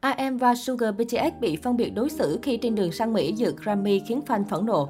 [0.00, 3.54] AM và Sugar BTS bị phân biệt đối xử khi trên đường sang Mỹ dự
[3.62, 4.88] Grammy khiến fan phẫn nộ.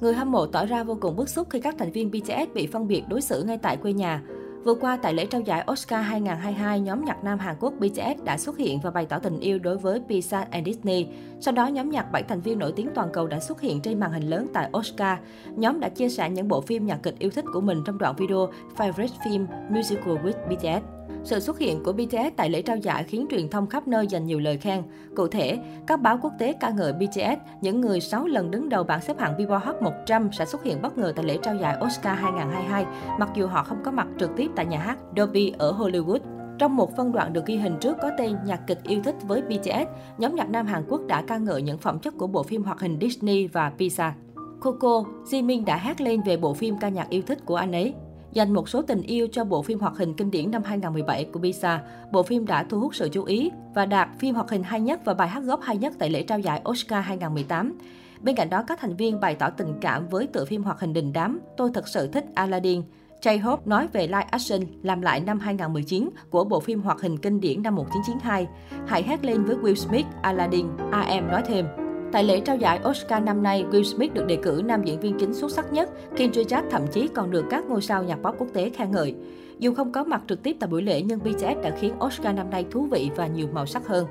[0.00, 2.66] Người hâm mộ tỏ ra vô cùng bức xúc khi các thành viên BTS bị
[2.66, 4.22] phân biệt đối xử ngay tại quê nhà.
[4.64, 8.38] Vừa qua, tại lễ trao giải Oscar 2022, nhóm nhạc nam Hàn Quốc BTS đã
[8.38, 11.06] xuất hiện và bày tỏ tình yêu đối với Pixar and Disney.
[11.40, 14.00] Sau đó, nhóm nhạc 7 thành viên nổi tiếng toàn cầu đã xuất hiện trên
[14.00, 15.18] màn hình lớn tại Oscar.
[15.56, 18.16] Nhóm đã chia sẻ những bộ phim nhạc kịch yêu thích của mình trong đoạn
[18.16, 20.95] video Favorite Film Musical with BTS.
[21.24, 24.26] Sự xuất hiện của BTS tại lễ trao giải khiến truyền thông khắp nơi dành
[24.26, 24.82] nhiều lời khen.
[25.16, 28.84] Cụ thể, các báo quốc tế ca ngợi BTS, những người 6 lần đứng đầu
[28.84, 31.76] bảng xếp hạng Billboard Hot 100 sẽ xuất hiện bất ngờ tại lễ trao giải
[31.84, 32.86] Oscar 2022,
[33.18, 36.20] mặc dù họ không có mặt trực tiếp tại nhà hát Dolby ở Hollywood.
[36.58, 39.42] Trong một phân đoạn được ghi hình trước có tên Nhạc kịch yêu thích với
[39.42, 39.88] BTS,
[40.18, 42.80] nhóm nhạc nam Hàn Quốc đã ca ngợi những phẩm chất của bộ phim hoạt
[42.80, 44.12] hình Disney và Pixar.
[44.60, 47.94] Coco, Jimin đã hát lên về bộ phim ca nhạc yêu thích của anh ấy
[48.32, 51.40] dành một số tình yêu cho bộ phim hoạt hình kinh điển năm 2017 của
[51.40, 51.80] Pixar.
[52.12, 55.00] Bộ phim đã thu hút sự chú ý và đạt phim hoạt hình hay nhất
[55.04, 57.78] và bài hát gốc hay nhất tại lễ trao giải Oscar 2018.
[58.20, 60.92] Bên cạnh đó, các thành viên bày tỏ tình cảm với tựa phim hoạt hình
[60.92, 62.82] đình đám Tôi thật sự thích Aladdin.
[63.22, 67.18] Jay Hope nói về live action làm lại năm 2019 của bộ phim hoạt hình
[67.18, 68.46] kinh điển năm 1992.
[68.86, 71.85] Hãy hát lên với Will Smith, Aladdin, AM nói thêm.
[72.16, 75.18] Tại lễ trao giải Oscar năm nay, Will Smith được đề cử nam diễn viên
[75.18, 75.90] chính xuất sắc nhất.
[76.16, 79.14] Kendra Jack thậm chí còn được các ngôi sao nhạc pop quốc tế khen ngợi.
[79.58, 82.50] Dù không có mặt trực tiếp tại buổi lễ, nhưng BTS đã khiến Oscar năm
[82.50, 84.06] nay thú vị và nhiều màu sắc hơn.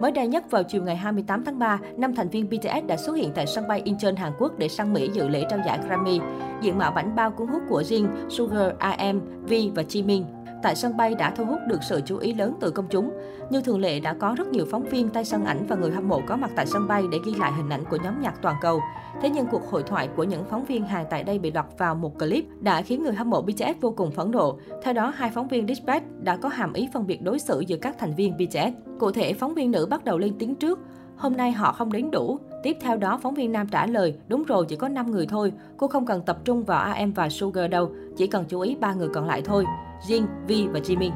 [0.00, 3.16] Mới đây nhất vào chiều ngày 28 tháng 3, năm thành viên BTS đã xuất
[3.16, 6.20] hiện tại sân bay Incheon, Hàn Quốc để sang Mỹ dự lễ trao giải Grammy.
[6.62, 10.22] Diện mạo bảnh bao cuốn hút của Jin, Sugar, RM, V và Jimin
[10.62, 13.10] tại sân bay đã thu hút được sự chú ý lớn từ công chúng.
[13.50, 16.08] Như thường lệ đã có rất nhiều phóng viên, tay săn ảnh và người hâm
[16.08, 18.56] mộ có mặt tại sân bay để ghi lại hình ảnh của nhóm nhạc toàn
[18.60, 18.80] cầu.
[19.22, 21.94] Thế nhưng cuộc hội thoại của những phóng viên Hàn tại đây bị lọt vào
[21.94, 24.58] một clip đã khiến người hâm mộ BTS vô cùng phẫn nộ.
[24.82, 27.76] Theo đó, hai phóng viên Dispatch đã có hàm ý phân biệt đối xử giữa
[27.76, 28.98] các thành viên BTS.
[28.98, 30.78] Cụ thể, phóng viên nữ bắt đầu lên tiếng trước.
[31.16, 32.38] Hôm nay họ không đến đủ.
[32.62, 35.52] Tiếp theo đó, phóng viên nam trả lời, đúng rồi, chỉ có 5 người thôi.
[35.76, 38.94] Cô không cần tập trung vào AM và Sugar đâu, chỉ cần chú ý ba
[38.94, 39.64] người còn lại thôi.
[40.08, 41.10] Jin, vi và Jimin.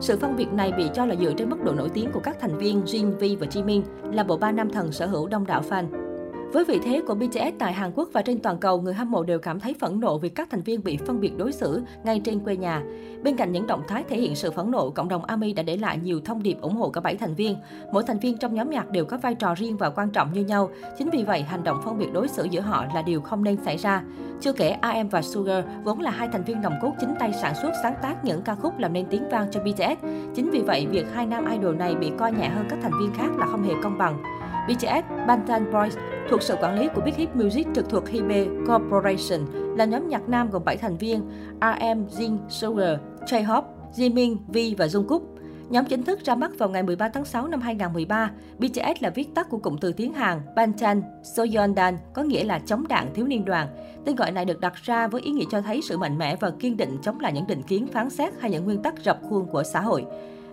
[0.00, 2.40] Sự phân biệt này bị cho là dựa trên mức độ nổi tiếng của các
[2.40, 5.62] thành viên Jin, vi và Jimin, là bộ ba nam thần sở hữu đông đảo
[5.68, 6.05] fan.
[6.52, 9.22] Với vị thế của BTS tại Hàn Quốc và trên toàn cầu, người hâm mộ
[9.22, 12.20] đều cảm thấy phẫn nộ vì các thành viên bị phân biệt đối xử ngay
[12.24, 12.82] trên quê nhà.
[13.22, 15.76] Bên cạnh những động thái thể hiện sự phẫn nộ, cộng đồng ARMY đã để
[15.76, 17.56] lại nhiều thông điệp ủng hộ cả 7 thành viên.
[17.92, 20.44] Mỗi thành viên trong nhóm nhạc đều có vai trò riêng và quan trọng như
[20.44, 20.70] nhau.
[20.98, 23.56] Chính vì vậy, hành động phân biệt đối xử giữa họ là điều không nên
[23.64, 24.02] xảy ra.
[24.40, 27.54] Chưa kể, AM và Sugar vốn là hai thành viên nòng cốt chính tay sản
[27.62, 30.04] xuất sáng tác những ca khúc làm nên tiếng vang cho BTS.
[30.34, 33.12] Chính vì vậy, việc hai nam idol này bị coi nhẹ hơn các thành viên
[33.14, 34.35] khác là không hề công bằng.
[34.66, 35.96] BTS, Bangtan Boys
[36.30, 39.40] thuộc sự quản lý của Big Hit Music trực thuộc Hybe Corporation
[39.76, 41.22] là nhóm nhạc nam gồm 7 thành viên
[41.60, 43.62] RM, Jin, Sugar, J-Hope,
[43.96, 45.20] Jimin, V và Jungkook.
[45.68, 48.30] Nhóm chính thức ra mắt vào ngày 13 tháng 6 năm 2013.
[48.58, 51.02] BTS là viết tắt của cụm từ tiếng Hàn Bangtan
[51.36, 53.68] Soyeondan, có nghĩa là chống đạn thiếu niên đoàn.
[54.04, 56.50] Tên gọi này được đặt ra với ý nghĩa cho thấy sự mạnh mẽ và
[56.50, 59.46] kiên định chống lại những định kiến phán xét hay những nguyên tắc rập khuôn
[59.46, 60.04] của xã hội.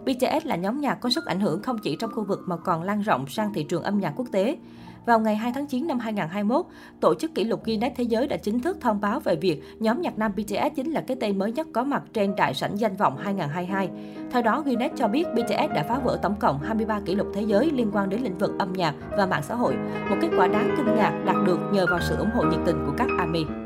[0.05, 2.83] BTS là nhóm nhạc có sức ảnh hưởng không chỉ trong khu vực mà còn
[2.83, 4.57] lan rộng sang thị trường âm nhạc quốc tế.
[5.05, 6.65] Vào ngày 2 tháng 9 năm 2021,
[6.99, 10.01] tổ chức kỷ lục Guinness Thế giới đã chính thức thông báo về việc nhóm
[10.01, 12.95] nhạc nam BTS chính là cái tên mới nhất có mặt trên đại sảnh danh
[12.95, 13.89] vọng 2022.
[14.31, 17.41] Theo đó, Guinness cho biết BTS đã phá vỡ tổng cộng 23 kỷ lục thế
[17.41, 19.75] giới liên quan đến lĩnh vực âm nhạc và mạng xã hội,
[20.09, 22.85] một kết quả đáng kinh ngạc đạt được nhờ vào sự ủng hộ nhiệt tình
[22.85, 23.62] của các ARMY.